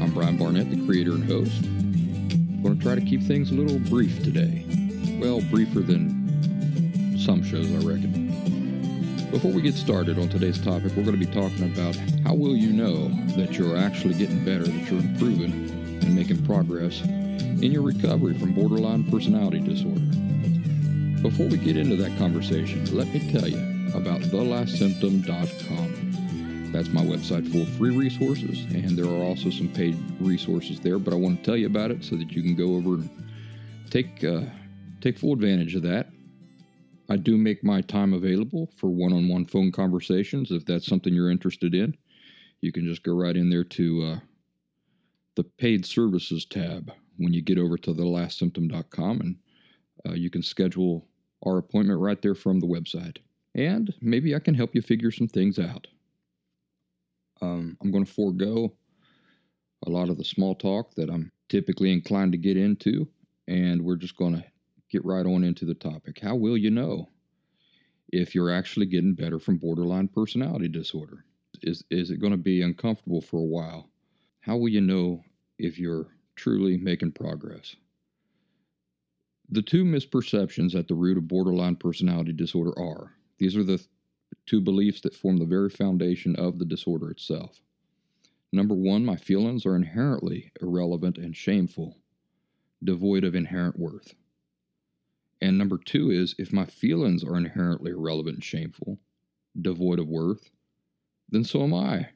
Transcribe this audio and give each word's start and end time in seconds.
I'm 0.00 0.12
Brian 0.12 0.36
Barnett, 0.36 0.70
the 0.70 0.84
creator 0.86 1.12
and 1.12 1.24
host. 1.24 1.64
I'm 1.64 2.62
going 2.62 2.78
to 2.78 2.82
try 2.82 2.94
to 2.94 3.00
keep 3.00 3.20
things 3.22 3.50
a 3.50 3.54
little 3.54 3.80
brief 3.90 4.22
today. 4.22 4.64
Well, 5.20 5.40
briefer 5.50 5.80
than 5.80 7.18
some 7.18 7.42
shows, 7.42 7.68
I 7.72 7.78
reckon. 7.78 8.28
Before 9.32 9.50
we 9.50 9.60
get 9.60 9.74
started 9.74 10.16
on 10.18 10.28
today's 10.28 10.60
topic, 10.60 10.92
we're 10.96 11.02
going 11.02 11.18
to 11.18 11.26
be 11.26 11.32
talking 11.32 11.64
about 11.64 11.96
how 12.24 12.34
will 12.34 12.56
you 12.56 12.72
know 12.72 13.08
that 13.36 13.58
you're 13.58 13.76
actually 13.76 14.14
getting 14.14 14.44
better, 14.44 14.64
that 14.64 14.90
you're 14.90 15.00
improving 15.00 15.52
and 15.52 16.14
making 16.14 16.46
progress 16.46 17.02
in 17.02 17.72
your 17.72 17.82
recovery 17.82 18.38
from 18.38 18.54
borderline 18.54 19.02
personality 19.10 19.58
disorder. 19.58 20.00
Before 21.22 21.48
we 21.48 21.58
get 21.58 21.76
into 21.76 21.96
that 21.96 22.16
conversation, 22.18 22.84
let 22.96 23.08
me 23.08 23.32
tell 23.32 23.48
you 23.48 23.58
about 23.94 24.20
thelastsymptom.com. 24.20 26.07
That's 26.72 26.90
my 26.90 27.02
website 27.02 27.50
for 27.50 27.64
free 27.78 27.96
resources, 27.96 28.64
and 28.74 28.90
there 28.90 29.06
are 29.06 29.24
also 29.24 29.50
some 29.50 29.68
paid 29.68 29.96
resources 30.20 30.78
there. 30.80 30.98
But 30.98 31.14
I 31.14 31.16
want 31.16 31.38
to 31.38 31.44
tell 31.44 31.56
you 31.56 31.66
about 31.66 31.90
it 31.90 32.04
so 32.04 32.16
that 32.16 32.30
you 32.32 32.42
can 32.42 32.54
go 32.54 32.74
over 32.76 32.94
and 32.94 33.10
take 33.90 34.22
uh, 34.22 34.42
take 35.00 35.18
full 35.18 35.32
advantage 35.32 35.74
of 35.74 35.82
that. 35.82 36.08
I 37.08 37.16
do 37.16 37.36
make 37.38 37.64
my 37.64 37.80
time 37.80 38.12
available 38.12 38.70
for 38.76 38.90
one-on-one 38.90 39.46
phone 39.46 39.72
conversations. 39.72 40.50
If 40.50 40.66
that's 40.66 40.86
something 40.86 41.14
you're 41.14 41.30
interested 41.30 41.74
in, 41.74 41.96
you 42.60 42.70
can 42.70 42.86
just 42.86 43.02
go 43.02 43.14
right 43.14 43.36
in 43.36 43.48
there 43.48 43.64
to 43.64 44.02
uh, 44.02 44.18
the 45.36 45.44
paid 45.44 45.86
services 45.86 46.44
tab 46.44 46.92
when 47.16 47.32
you 47.32 47.40
get 47.40 47.58
over 47.58 47.78
to 47.78 47.94
thelastsymptom.com, 47.94 49.20
and 49.20 49.36
uh, 50.06 50.12
you 50.12 50.28
can 50.28 50.42
schedule 50.42 51.08
our 51.46 51.58
appointment 51.58 51.98
right 51.98 52.20
there 52.20 52.34
from 52.34 52.60
the 52.60 52.66
website 52.66 53.16
and 53.58 53.92
maybe 54.00 54.34
I 54.34 54.38
can 54.38 54.54
help 54.54 54.74
you 54.74 54.82
figure 54.82 55.10
some 55.10 55.28
things 55.28 55.58
out. 55.58 55.86
Um, 57.40 57.76
I'm 57.80 57.90
going 57.90 58.04
to 58.04 58.12
forego 58.12 58.74
a 59.86 59.90
lot 59.90 60.08
of 60.08 60.18
the 60.18 60.24
small 60.24 60.54
talk 60.54 60.94
that 60.94 61.10
I'm 61.10 61.30
typically 61.48 61.92
inclined 61.92 62.32
to 62.32 62.38
get 62.38 62.56
into, 62.56 63.08
and 63.46 63.82
we're 63.82 63.96
just 63.96 64.16
going 64.16 64.34
to 64.34 64.44
get 64.90 65.04
right 65.04 65.26
on 65.26 65.44
into 65.44 65.64
the 65.64 65.74
topic. 65.74 66.18
How 66.20 66.34
will 66.34 66.56
you 66.56 66.70
know 66.70 67.08
if 68.12 68.34
you're 68.34 68.50
actually 68.50 68.86
getting 68.86 69.14
better 69.14 69.38
from 69.38 69.58
borderline 69.58 70.08
personality 70.08 70.68
disorder? 70.68 71.24
Is, 71.62 71.84
is 71.90 72.10
it 72.10 72.20
going 72.20 72.32
to 72.32 72.38
be 72.38 72.62
uncomfortable 72.62 73.20
for 73.20 73.38
a 73.38 73.44
while? 73.44 73.90
How 74.40 74.56
will 74.56 74.68
you 74.68 74.80
know 74.80 75.22
if 75.58 75.78
you're 75.78 76.06
truly 76.36 76.76
making 76.76 77.12
progress? 77.12 77.76
The 79.50 79.62
two 79.62 79.84
misperceptions 79.84 80.74
at 80.74 80.88
the 80.88 80.94
root 80.94 81.16
of 81.16 81.28
borderline 81.28 81.76
personality 81.76 82.32
disorder 82.32 82.78
are 82.78 83.12
these 83.38 83.56
are 83.56 83.64
the 83.64 83.84
two 84.46 84.60
beliefs 84.60 85.00
that 85.02 85.14
form 85.14 85.36
the 85.36 85.44
very 85.44 85.70
foundation 85.70 86.34
of 86.36 86.58
the 86.58 86.64
disorder 86.64 87.10
itself. 87.10 87.62
Number 88.52 88.74
one, 88.74 89.04
my 89.04 89.16
feelings 89.16 89.66
are 89.66 89.76
inherently 89.76 90.52
irrelevant 90.60 91.18
and 91.18 91.36
shameful, 91.36 91.98
devoid 92.82 93.24
of 93.24 93.34
inherent 93.34 93.78
worth. 93.78 94.14
And 95.40 95.58
number 95.58 95.78
two 95.78 96.10
is 96.10 96.34
if 96.38 96.52
my 96.52 96.64
feelings 96.64 97.22
are 97.22 97.36
inherently 97.36 97.90
irrelevant 97.90 98.36
and 98.36 98.44
shameful, 98.44 98.98
devoid 99.60 99.98
of 99.98 100.08
worth, 100.08 100.50
then 101.28 101.44
so 101.44 101.62
am 101.62 101.74
I. 101.74 102.08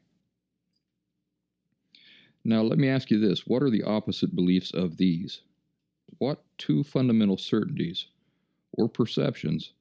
Now, 2.44 2.62
let 2.62 2.78
me 2.78 2.88
ask 2.88 3.10
you 3.10 3.20
this 3.20 3.46
what 3.46 3.62
are 3.62 3.70
the 3.70 3.84
opposite 3.84 4.34
beliefs 4.34 4.72
of 4.72 4.96
these? 4.96 5.42
What 6.18 6.42
two 6.58 6.82
fundamental 6.82 7.36
certainties 7.38 8.06
or 8.72 8.88
perceptions 8.88 9.72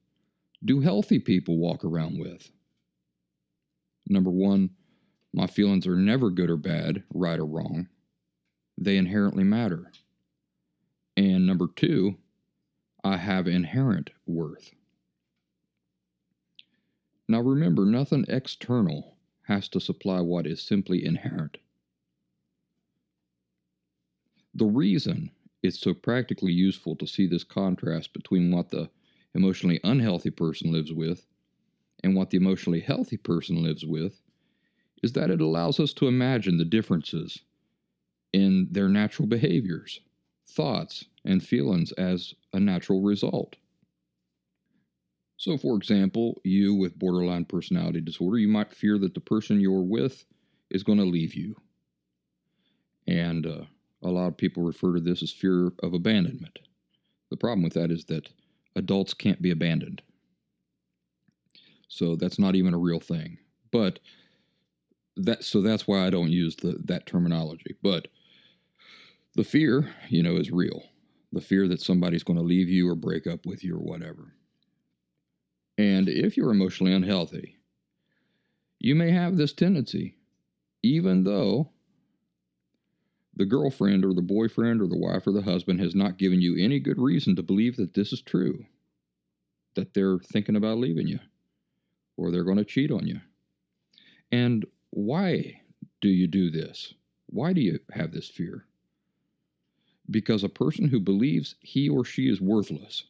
do 0.64 0.80
healthy 0.80 1.18
people 1.18 1.56
walk 1.56 1.84
around 1.84 2.18
with? 2.18 2.50
Number 4.08 4.30
one, 4.30 4.70
my 5.32 5.46
feelings 5.46 5.86
are 5.86 5.96
never 5.96 6.30
good 6.30 6.50
or 6.50 6.56
bad, 6.56 7.02
right 7.14 7.38
or 7.38 7.46
wrong. 7.46 7.88
They 8.78 8.96
inherently 8.96 9.44
matter. 9.44 9.90
And 11.16 11.46
number 11.46 11.68
two, 11.74 12.16
I 13.04 13.16
have 13.16 13.46
inherent 13.46 14.10
worth. 14.26 14.74
Now 17.28 17.40
remember, 17.40 17.84
nothing 17.84 18.24
external 18.28 19.16
has 19.46 19.68
to 19.68 19.80
supply 19.80 20.20
what 20.20 20.46
is 20.46 20.62
simply 20.62 21.04
inherent. 21.04 21.58
The 24.54 24.66
reason 24.66 25.30
it's 25.62 25.80
so 25.80 25.94
practically 25.94 26.52
useful 26.52 26.96
to 26.96 27.06
see 27.06 27.26
this 27.26 27.44
contrast 27.44 28.12
between 28.12 28.50
what 28.50 28.70
the 28.70 28.90
emotionally 29.34 29.80
unhealthy 29.84 30.30
person 30.30 30.72
lives 30.72 30.92
with 30.92 31.26
and 32.02 32.14
what 32.14 32.30
the 32.30 32.36
emotionally 32.36 32.80
healthy 32.80 33.16
person 33.16 33.62
lives 33.62 33.84
with 33.84 34.20
is 35.02 35.12
that 35.12 35.30
it 35.30 35.40
allows 35.40 35.80
us 35.80 35.92
to 35.94 36.06
imagine 36.06 36.58
the 36.58 36.64
differences 36.64 37.40
in 38.32 38.68
their 38.70 38.88
natural 38.88 39.28
behaviors, 39.28 40.00
thoughts, 40.46 41.04
and 41.24 41.42
feelings 41.42 41.92
as 41.92 42.34
a 42.52 42.60
natural 42.60 43.02
result. 43.02 43.56
So, 45.36 45.58
for 45.58 45.76
example, 45.76 46.40
you 46.44 46.74
with 46.74 46.98
borderline 46.98 47.44
personality 47.44 48.00
disorder, 48.00 48.38
you 48.38 48.48
might 48.48 48.72
fear 48.72 48.98
that 48.98 49.14
the 49.14 49.20
person 49.20 49.60
you're 49.60 49.82
with 49.82 50.24
is 50.70 50.84
going 50.84 50.98
to 50.98 51.04
leave 51.04 51.34
you. 51.34 51.56
And 53.08 53.46
uh, 53.46 53.64
a 54.02 54.08
lot 54.08 54.28
of 54.28 54.36
people 54.36 54.62
refer 54.62 54.94
to 54.94 55.00
this 55.00 55.22
as 55.22 55.32
fear 55.32 55.72
of 55.82 55.94
abandonment. 55.94 56.60
The 57.30 57.36
problem 57.36 57.62
with 57.62 57.74
that 57.74 57.90
is 57.90 58.04
that 58.04 58.28
adults 58.76 59.14
can't 59.14 59.42
be 59.42 59.50
abandoned. 59.50 60.02
So 61.88 62.16
that's 62.16 62.38
not 62.38 62.54
even 62.54 62.74
a 62.74 62.78
real 62.78 63.00
thing. 63.00 63.38
But 63.70 63.98
that 65.16 65.44
so 65.44 65.60
that's 65.60 65.86
why 65.86 66.06
I 66.06 66.10
don't 66.10 66.30
use 66.30 66.56
the 66.56 66.80
that 66.84 67.06
terminology. 67.06 67.76
But 67.82 68.08
the 69.34 69.44
fear, 69.44 69.94
you 70.08 70.22
know, 70.22 70.36
is 70.36 70.50
real. 70.50 70.82
The 71.32 71.40
fear 71.40 71.66
that 71.68 71.80
somebody's 71.80 72.22
going 72.22 72.38
to 72.38 72.44
leave 72.44 72.68
you 72.68 72.88
or 72.88 72.94
break 72.94 73.26
up 73.26 73.46
with 73.46 73.64
you 73.64 73.76
or 73.76 73.80
whatever. 73.82 74.34
And 75.78 76.08
if 76.08 76.36
you're 76.36 76.50
emotionally 76.50 76.92
unhealthy, 76.92 77.56
you 78.78 78.94
may 78.94 79.10
have 79.10 79.36
this 79.36 79.52
tendency, 79.52 80.16
even 80.82 81.24
though 81.24 81.70
the 83.34 83.46
girlfriend 83.46 84.04
or 84.04 84.12
the 84.12 84.20
boyfriend 84.20 84.82
or 84.82 84.86
the 84.86 84.98
wife 84.98 85.26
or 85.26 85.32
the 85.32 85.42
husband 85.42 85.80
has 85.80 85.94
not 85.94 86.18
given 86.18 86.42
you 86.42 86.56
any 86.58 86.78
good 86.78 86.98
reason 86.98 87.34
to 87.36 87.42
believe 87.42 87.76
that 87.76 87.94
this 87.94 88.12
is 88.12 88.20
true, 88.20 88.66
that 89.74 89.94
they're 89.94 90.18
thinking 90.18 90.56
about 90.56 90.78
leaving 90.78 91.06
you 91.06 91.18
or 92.16 92.30
they're 92.30 92.44
going 92.44 92.58
to 92.58 92.64
cheat 92.64 92.90
on 92.90 93.06
you. 93.06 93.20
And 94.30 94.64
why 94.90 95.60
do 96.00 96.08
you 96.08 96.26
do 96.26 96.50
this? 96.50 96.94
Why 97.26 97.52
do 97.52 97.60
you 97.60 97.78
have 97.92 98.12
this 98.12 98.28
fear? 98.28 98.66
Because 100.10 100.44
a 100.44 100.48
person 100.48 100.88
who 100.88 101.00
believes 101.00 101.54
he 101.60 101.88
or 101.88 102.04
she 102.04 102.28
is 102.28 102.40
worthless, 102.40 103.04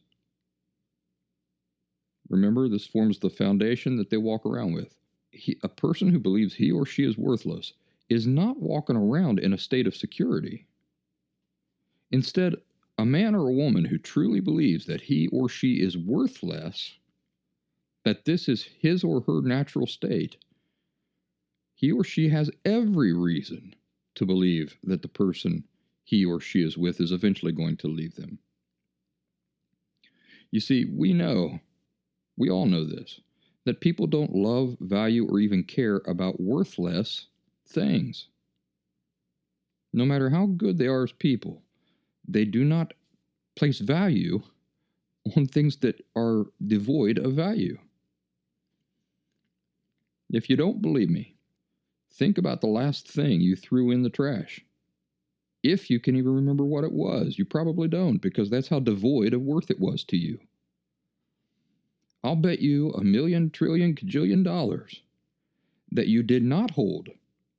remember, 2.29 2.69
this 2.69 2.87
forms 2.87 3.19
the 3.19 3.29
foundation 3.29 3.97
that 3.97 4.09
they 4.09 4.17
walk 4.17 4.45
around 4.45 4.73
with. 4.73 4.95
He, 5.31 5.57
a 5.63 5.67
person 5.67 6.09
who 6.09 6.19
believes 6.19 6.53
he 6.53 6.71
or 6.71 6.85
she 6.85 7.03
is 7.03 7.17
worthless 7.17 7.73
is 8.09 8.27
not 8.27 8.61
walking 8.61 8.95
around 8.95 9.39
in 9.39 9.53
a 9.53 9.57
state 9.57 9.87
of 9.87 9.95
security. 9.95 10.67
Instead, 12.11 12.55
a 12.97 13.05
man 13.05 13.35
or 13.35 13.47
a 13.49 13.53
woman 13.53 13.85
who 13.85 13.97
truly 13.97 14.39
believes 14.39 14.85
that 14.85 15.01
he 15.01 15.27
or 15.27 15.49
she 15.49 15.81
is 15.81 15.97
worthless, 15.97 16.93
that 18.05 18.25
this 18.25 18.47
is 18.47 18.63
his 18.63 19.03
or 19.03 19.21
her 19.21 19.41
natural 19.41 19.87
state, 19.87 20.37
he 21.75 21.91
or 21.91 22.03
she 22.03 22.29
has 22.29 22.51
every 22.65 23.13
reason 23.13 23.75
to 24.15 24.25
believe 24.25 24.77
that 24.83 25.01
the 25.01 25.07
person 25.07 25.63
he 26.03 26.23
or 26.23 26.39
she 26.39 26.61
is 26.61 26.77
with 26.77 27.01
is 27.01 27.11
eventually 27.11 27.51
going 27.51 27.77
to 27.77 27.87
leave 27.87 28.15
them. 28.15 28.39
You 30.51 30.59
see, 30.59 30.85
we 30.85 31.13
know, 31.13 31.59
we 32.37 32.49
all 32.49 32.67
know 32.67 32.85
this, 32.85 33.21
that 33.65 33.81
people 33.81 34.05
don't 34.05 34.35
love, 34.35 34.77
value, 34.79 35.27
or 35.27 35.39
even 35.39 35.63
care 35.63 36.01
about 36.05 36.39
worthless 36.39 37.27
things. 37.65 38.27
No 39.93 40.05
matter 40.05 40.29
how 40.29 40.45
good 40.45 40.77
they 40.77 40.87
are 40.87 41.03
as 41.03 41.11
people, 41.11 41.63
they 42.27 42.45
do 42.45 42.63
not 42.63 42.93
place 43.55 43.79
value 43.79 44.41
on 45.37 45.45
things 45.45 45.77
that 45.77 46.03
are 46.15 46.45
devoid 46.65 47.17
of 47.17 47.33
value. 47.33 47.77
If 50.29 50.49
you 50.49 50.55
don't 50.55 50.81
believe 50.81 51.09
me, 51.09 51.35
think 52.11 52.37
about 52.37 52.61
the 52.61 52.67
last 52.67 53.07
thing 53.07 53.41
you 53.41 53.55
threw 53.55 53.91
in 53.91 54.03
the 54.03 54.09
trash. 54.09 54.61
If 55.63 55.89
you 55.89 55.99
can 55.99 56.15
even 56.15 56.33
remember 56.33 56.65
what 56.65 56.83
it 56.83 56.91
was, 56.91 57.37
you 57.37 57.45
probably 57.45 57.87
don't 57.87 58.17
because 58.17 58.49
that's 58.49 58.67
how 58.67 58.79
devoid 58.79 59.33
of 59.33 59.41
worth 59.41 59.71
it 59.71 59.79
was 59.79 60.03
to 60.05 60.17
you. 60.17 60.39
I'll 62.23 62.35
bet 62.35 62.59
you 62.59 62.91
a 62.91 63.03
million, 63.03 63.49
trillion, 63.49 63.95
cajillion 63.95 64.43
dollars 64.43 65.01
that 65.91 66.07
you 66.07 66.23
did 66.23 66.43
not 66.43 66.71
hold 66.71 67.09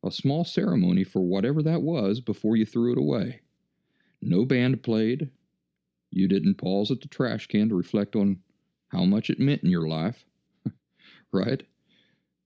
a 0.03 0.11
small 0.11 0.45
ceremony 0.45 1.05
for 1.05 1.21
whatever 1.21 1.63
that 1.63 1.83
was 1.83 2.21
before 2.21 2.57
you 2.57 2.67
threw 2.67 2.93
it 2.93 2.99
away. 2.99 3.41
No 4.25 4.45
band 4.45 4.83
played. 4.83 5.31
You 6.11 6.29
didn't 6.29 6.55
pause 6.57 6.91
at 6.91 7.01
the 7.01 7.09
trash 7.09 7.47
can 7.47 7.69
to 7.69 7.75
reflect 7.75 8.17
on 8.17 8.39
how 8.89 9.05
much 9.05 9.31
it 9.31 9.39
meant 9.39 9.63
in 9.63 9.71
your 9.71 9.89
life. 9.89 10.25
right? 11.33 11.63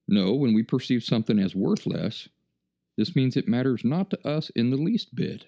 No, 0.06 0.34
when 0.34 0.54
we 0.54 0.62
perceive 0.62 1.04
something 1.04 1.38
as 1.38 1.54
worthless, 1.54 2.28
this 2.96 3.14
means 3.14 3.36
it 3.36 3.46
matters 3.46 3.84
not 3.84 4.10
to 4.10 4.28
us 4.28 4.50
in 4.50 4.70
the 4.70 4.76
least 4.76 5.14
bit. 5.14 5.46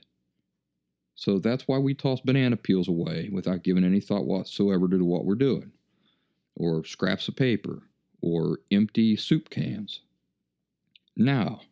So 1.15 1.38
that's 1.38 1.67
why 1.67 1.79
we 1.79 1.94
toss 1.94 2.21
banana 2.21 2.56
peels 2.56 2.88
away 2.88 3.29
without 3.32 3.65
giving 3.65 3.85
any 3.85 4.00
thought 4.00 4.27
whatsoever 4.27 4.88
to 4.88 5.05
what 5.05 5.25
we're 5.25 5.35
doing 5.35 5.73
or 6.56 6.85
scraps 6.85 7.27
of 7.29 7.37
paper, 7.37 7.82
or 8.21 8.61
empty 8.71 9.17
soup 9.17 9.49
cans. 9.49 10.00
Now, 11.17 11.62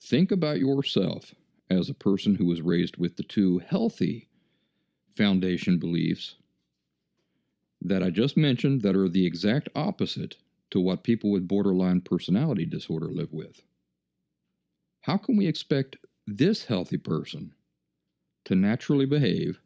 think 0.00 0.32
about 0.32 0.58
yourself 0.58 1.34
as 1.70 1.88
a 1.88 1.94
person 1.94 2.34
who 2.36 2.46
was 2.46 2.62
raised 2.62 2.96
with 2.96 3.16
the 3.16 3.22
two 3.22 3.58
healthy 3.58 4.28
foundation 5.16 5.78
beliefs 5.78 6.36
that 7.80 8.02
I 8.02 8.10
just 8.10 8.36
mentioned 8.36 8.82
that 8.82 8.96
are 8.96 9.08
the 9.08 9.26
exact 9.26 9.68
opposite 9.74 10.36
to 10.70 10.80
what 10.80 11.04
people 11.04 11.30
with 11.30 11.48
borderline 11.48 12.00
personality 12.00 12.64
disorder 12.66 13.08
live 13.08 13.32
with. 13.32 13.62
How 15.02 15.16
can 15.18 15.36
we 15.36 15.46
expect 15.46 15.96
this 16.26 16.64
healthy 16.64 16.96
person 16.96 17.54
to 18.44 18.54
naturally 18.54 19.06
behave 19.06 19.60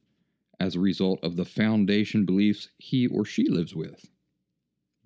as 0.61 0.75
a 0.75 0.81
result 0.81 1.21
of 1.23 1.37
the 1.37 1.45
foundation 1.45 2.25
beliefs 2.27 2.69
he 2.79 3.07
or 3.07 3.25
she 3.25 3.49
lives 3.49 3.75
with? 3.75 4.11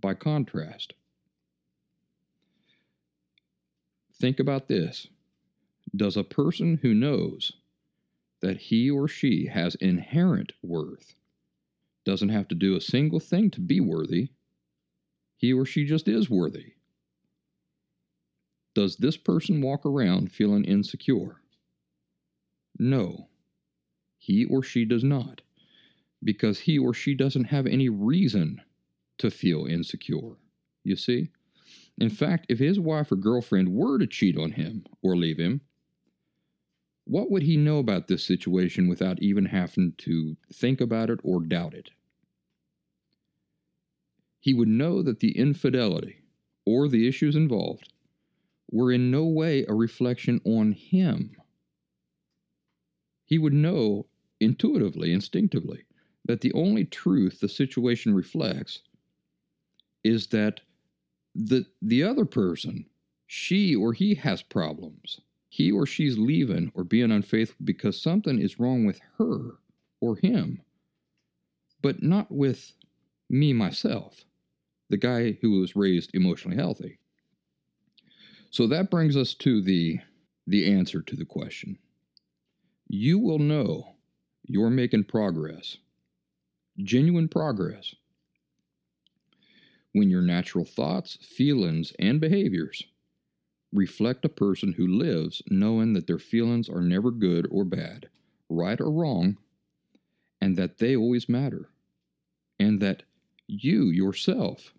by 0.02 0.12
contrast. 0.14 0.92
Think 4.20 4.38
about 4.38 4.68
this 4.68 5.06
Does 5.94 6.16
a 6.16 6.24
person 6.24 6.78
who 6.80 6.94
knows 6.94 7.52
that 8.40 8.56
he 8.56 8.90
or 8.90 9.06
she 9.08 9.46
has 9.46 9.74
inherent 9.76 10.52
worth 10.62 11.16
doesn't 12.04 12.30
have 12.30 12.48
to 12.48 12.54
do 12.54 12.74
a 12.74 12.80
single 12.80 13.20
thing 13.20 13.50
to 13.50 13.60
be 13.60 13.78
worthy, 13.78 14.30
he 15.36 15.52
or 15.52 15.66
she 15.66 15.84
just 15.84 16.08
is 16.08 16.30
worthy? 16.30 16.74
Does 18.74 18.96
this 18.96 19.18
person 19.18 19.60
walk 19.60 19.84
around 19.84 20.32
feeling 20.32 20.64
insecure? 20.64 21.42
No, 22.78 23.28
he 24.18 24.46
or 24.46 24.62
she 24.62 24.86
does 24.86 25.04
not, 25.04 25.42
because 26.24 26.60
he 26.60 26.78
or 26.78 26.94
she 26.94 27.14
doesn't 27.14 27.44
have 27.44 27.66
any 27.66 27.90
reason 27.90 28.62
to 29.18 29.30
feel 29.30 29.66
insecure. 29.66 30.36
You 30.84 30.96
see? 30.96 31.30
In 31.98 32.08
fact, 32.08 32.46
if 32.48 32.58
his 32.58 32.80
wife 32.80 33.12
or 33.12 33.16
girlfriend 33.16 33.68
were 33.68 33.98
to 33.98 34.06
cheat 34.06 34.38
on 34.38 34.52
him 34.52 34.86
or 35.02 35.16
leave 35.16 35.38
him, 35.38 35.60
what 37.04 37.30
would 37.30 37.42
he 37.42 37.56
know 37.56 37.78
about 37.78 38.06
this 38.06 38.24
situation 38.24 38.88
without 38.88 39.22
even 39.22 39.46
having 39.46 39.92
to 39.98 40.36
think 40.52 40.80
about 40.80 41.10
it 41.10 41.20
or 41.22 41.40
doubt 41.40 41.74
it? 41.74 41.90
He 44.40 44.54
would 44.54 44.68
know 44.68 45.02
that 45.02 45.20
the 45.20 45.36
infidelity 45.36 46.22
or 46.64 46.88
the 46.88 47.06
issues 47.06 47.36
involved 47.36 47.92
were 48.70 48.92
in 48.92 49.10
no 49.10 49.26
way 49.26 49.64
a 49.66 49.74
reflection 49.74 50.40
on 50.44 50.72
him. 50.72 51.36
He 53.24 53.38
would 53.38 53.52
know 53.52 54.08
intuitively, 54.40 55.12
instinctively, 55.12 55.84
that 56.24 56.40
the 56.40 56.52
only 56.52 56.84
truth 56.84 57.40
the 57.40 57.48
situation 57.48 58.14
reflects 58.14 58.82
is 60.04 60.28
that 60.28 60.60
the 61.34 61.66
the 61.80 62.02
other 62.02 62.24
person, 62.24 62.86
she 63.26 63.74
or 63.74 63.92
he 63.92 64.14
has 64.14 64.42
problems. 64.42 65.20
He 65.52 65.70
or 65.70 65.84
she's 65.84 66.16
leaving 66.16 66.72
or 66.74 66.82
being 66.82 67.12
unfaithful 67.12 67.66
because 67.66 68.00
something 68.00 68.40
is 68.40 68.58
wrong 68.58 68.86
with 68.86 69.02
her 69.18 69.58
or 70.00 70.16
him, 70.16 70.62
but 71.82 72.02
not 72.02 72.32
with 72.32 72.72
me 73.28 73.52
myself, 73.52 74.24
the 74.88 74.96
guy 74.96 75.32
who 75.42 75.60
was 75.60 75.76
raised 75.76 76.14
emotionally 76.14 76.56
healthy. 76.56 76.96
So 78.50 78.66
that 78.68 78.90
brings 78.90 79.14
us 79.14 79.34
to 79.34 79.60
the 79.60 80.00
the 80.46 80.72
answer 80.72 81.02
to 81.02 81.14
the 81.14 81.26
question. 81.26 81.78
You 82.88 83.18
will 83.18 83.38
know 83.38 83.96
you're 84.44 84.70
making 84.70 85.04
progress, 85.04 85.76
genuine 86.78 87.28
progress, 87.28 87.94
when 89.92 90.08
your 90.08 90.22
natural 90.22 90.64
thoughts, 90.64 91.16
feelings, 91.16 91.92
and 91.98 92.22
behaviors 92.22 92.84
reflect 93.72 94.24
a 94.24 94.28
person 94.28 94.72
who 94.72 94.86
lives 94.86 95.42
knowing 95.48 95.92
that 95.94 96.06
their 96.06 96.18
feelings 96.18 96.68
are 96.68 96.80
never 96.80 97.10
good 97.10 97.46
or 97.50 97.64
bad, 97.64 98.08
right 98.48 98.80
or 98.80 98.90
wrong, 98.90 99.38
and 100.40 100.56
that 100.56 100.78
they 100.78 100.96
always 100.96 101.28
matter, 101.28 101.70
and 102.58 102.80
that 102.80 103.04
you 103.46 103.86
yourself 103.86 104.74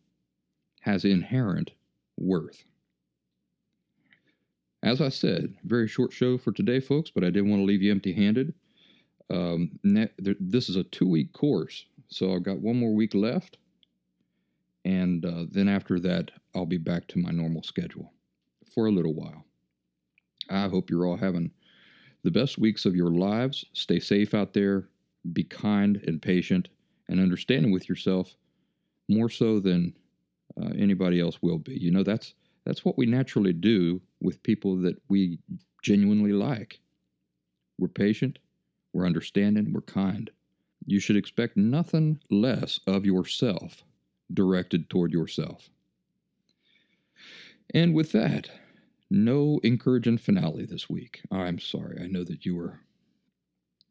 has 0.81 1.05
inherent 1.05 1.71
worth. 2.17 2.65
As 4.81 4.99
I 4.99 5.09
said, 5.09 5.55
very 5.63 5.87
short 5.87 6.11
show 6.11 6.37
for 6.37 6.51
today, 6.51 6.79
folks, 6.79 7.09
but 7.09 7.23
I 7.23 7.29
didn't 7.29 7.49
want 7.49 7.61
to 7.61 7.65
leave 7.65 7.81
you 7.81 7.91
empty 7.91 8.13
handed. 8.13 8.53
Um, 9.29 9.79
this 9.83 10.69
is 10.69 10.75
a 10.75 10.83
two 10.83 11.07
week 11.07 11.31
course, 11.31 11.85
so 12.09 12.33
I've 12.33 12.43
got 12.43 12.59
one 12.59 12.77
more 12.77 12.93
week 12.93 13.13
left 13.13 13.57
and 14.85 15.25
uh, 15.25 15.45
then 15.49 15.69
after 15.69 15.99
that, 16.01 16.31
I'll 16.53 16.65
be 16.65 16.77
back 16.77 17.07
to 17.09 17.19
my 17.19 17.31
normal 17.31 17.63
schedule 17.63 18.11
for 18.73 18.87
a 18.87 18.91
little 18.91 19.13
while. 19.13 19.45
I 20.49 20.67
hope 20.67 20.89
you're 20.89 21.05
all 21.05 21.17
having 21.17 21.51
the 22.23 22.31
best 22.31 22.57
weeks 22.57 22.85
of 22.85 22.95
your 22.95 23.11
lives. 23.11 23.65
Stay 23.73 23.99
safe 23.99 24.33
out 24.33 24.53
there, 24.53 24.89
be 25.31 25.43
kind 25.43 26.01
and 26.07 26.21
patient, 26.21 26.69
and 27.07 27.19
understanding 27.19 27.71
with 27.71 27.87
yourself 27.87 28.35
more 29.09 29.29
so 29.29 29.59
than 29.59 29.93
uh, 30.61 30.69
anybody 30.77 31.19
else 31.19 31.41
will 31.41 31.59
be. 31.59 31.75
You 31.75 31.91
know, 31.91 32.03
that's 32.03 32.33
that's 32.65 32.85
what 32.85 32.97
we 32.97 33.05
naturally 33.05 33.53
do 33.53 34.01
with 34.21 34.43
people 34.43 34.77
that 34.77 35.01
we 35.09 35.39
genuinely 35.81 36.31
like. 36.31 36.79
We're 37.77 37.89
patient, 37.89 38.39
we're 38.93 39.05
understanding, 39.05 39.73
we're 39.73 39.81
kind. 39.81 40.29
You 40.85 40.99
should 40.99 41.17
expect 41.17 41.57
nothing 41.57 42.19
less 42.29 42.79
of 42.87 43.05
yourself 43.05 43.83
directed 44.33 44.89
toward 44.89 45.11
yourself. 45.11 45.69
And 47.73 47.93
with 47.93 48.11
that, 48.11 48.49
no 49.13 49.59
encouraging 49.63 50.17
finale 50.17 50.65
this 50.65 50.89
week. 50.89 51.21
I'm 51.31 51.59
sorry. 51.59 52.01
I 52.01 52.07
know 52.07 52.23
that 52.23 52.45
you 52.45 52.55
were 52.55 52.79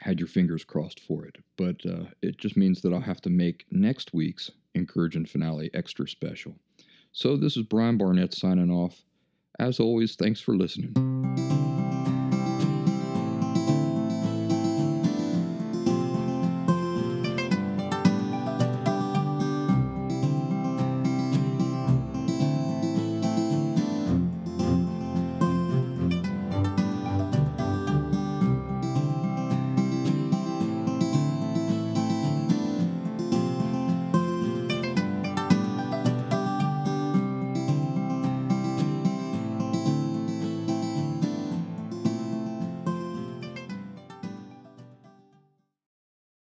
had 0.01 0.19
your 0.19 0.27
fingers 0.27 0.65
crossed 0.65 0.99
for 0.99 1.25
it, 1.25 1.37
but 1.57 1.77
uh, 1.87 2.07
it 2.23 2.37
just 2.37 2.57
means 2.57 2.83
that 2.83 2.93
I'll 2.93 3.01
have 3.01 3.21
to 3.21 3.31
make 3.31 3.67
next 3.71 4.13
week's 4.13 4.51
encouraging 4.75 5.27
finale 5.27 5.71
extra 5.75 6.09
special. 6.09 6.57
So 7.13 7.37
this 7.37 7.57
is 7.57 7.63
Brian 7.63 7.99
Barnett 7.99 8.35
signing 8.35 8.71
off. 8.71 9.05
As 9.61 9.79
always, 9.79 10.17
thanks 10.17 10.41
for 10.41 10.57
listening. 10.57 10.93